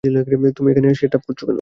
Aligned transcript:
তুমি 0.57 0.69
এখানে 0.71 0.87
set 0.95 1.13
up 1.13 1.21
করেছো 1.27 1.43
কেন? 1.43 1.49